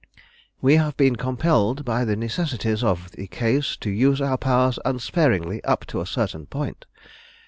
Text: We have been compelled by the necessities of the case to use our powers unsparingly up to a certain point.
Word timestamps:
We 0.61 0.77
have 0.77 0.97
been 0.97 1.15
compelled 1.15 1.85
by 1.85 2.05
the 2.05 2.15
necessities 2.15 2.83
of 2.83 3.11
the 3.11 3.27
case 3.27 3.77
to 3.77 3.91
use 3.91 4.19
our 4.19 4.35
powers 4.39 4.79
unsparingly 4.83 5.63
up 5.63 5.85
to 5.89 6.01
a 6.01 6.07
certain 6.07 6.47
point. 6.47 6.87